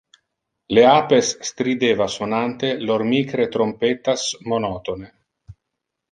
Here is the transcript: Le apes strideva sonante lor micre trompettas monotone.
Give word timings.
Le 0.75 0.83
apes 0.91 1.27
strideva 1.49 2.07
sonante 2.13 2.71
lor 2.91 3.03
micre 3.09 3.45
trompettas 3.57 4.23
monotone. 4.53 5.11